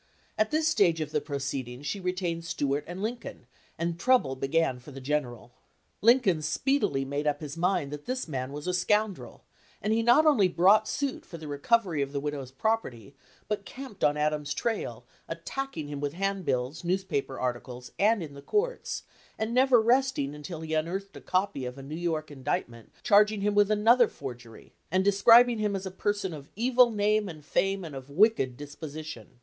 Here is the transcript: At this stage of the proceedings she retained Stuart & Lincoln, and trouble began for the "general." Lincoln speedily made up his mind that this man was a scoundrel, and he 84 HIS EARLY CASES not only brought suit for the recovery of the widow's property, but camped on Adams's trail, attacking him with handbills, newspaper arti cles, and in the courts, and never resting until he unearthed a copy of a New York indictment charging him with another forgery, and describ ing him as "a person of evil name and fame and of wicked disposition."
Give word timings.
At 0.35 0.49
this 0.49 0.67
stage 0.67 0.99
of 0.99 1.11
the 1.11 1.21
proceedings 1.21 1.85
she 1.85 1.99
retained 1.99 2.43
Stuart 2.43 2.87
& 2.89 2.89
Lincoln, 2.97 3.45
and 3.77 3.99
trouble 3.99 4.35
began 4.35 4.79
for 4.79 4.89
the 4.89 4.99
"general." 4.99 5.51
Lincoln 6.01 6.41
speedily 6.41 7.05
made 7.05 7.27
up 7.27 7.39
his 7.39 7.55
mind 7.55 7.91
that 7.91 8.07
this 8.07 8.27
man 8.27 8.51
was 8.51 8.65
a 8.65 8.73
scoundrel, 8.73 9.43
and 9.79 9.93
he 9.93 9.99
84 9.99 10.01
HIS 10.15 10.17
EARLY 10.17 10.19
CASES 10.19 10.25
not 10.25 10.31
only 10.31 10.47
brought 10.47 10.87
suit 10.87 11.23
for 11.23 11.37
the 11.37 11.47
recovery 11.47 12.01
of 12.01 12.13
the 12.13 12.19
widow's 12.19 12.49
property, 12.49 13.13
but 13.47 13.63
camped 13.63 14.03
on 14.03 14.17
Adams's 14.17 14.55
trail, 14.55 15.05
attacking 15.27 15.87
him 15.87 15.99
with 15.99 16.13
handbills, 16.13 16.83
newspaper 16.83 17.39
arti 17.39 17.59
cles, 17.59 17.91
and 17.99 18.23
in 18.23 18.33
the 18.33 18.41
courts, 18.41 19.03
and 19.37 19.53
never 19.53 19.79
resting 19.79 20.33
until 20.33 20.61
he 20.61 20.73
unearthed 20.73 21.15
a 21.15 21.21
copy 21.21 21.63
of 21.63 21.77
a 21.77 21.83
New 21.83 21.93
York 21.95 22.31
indictment 22.31 22.91
charging 23.03 23.41
him 23.41 23.53
with 23.53 23.69
another 23.69 24.07
forgery, 24.07 24.73
and 24.89 25.05
describ 25.05 25.47
ing 25.47 25.59
him 25.59 25.75
as 25.75 25.85
"a 25.85 25.91
person 25.91 26.33
of 26.33 26.49
evil 26.55 26.89
name 26.89 27.29
and 27.29 27.45
fame 27.45 27.83
and 27.85 27.93
of 27.95 28.09
wicked 28.09 28.57
disposition." 28.57 29.39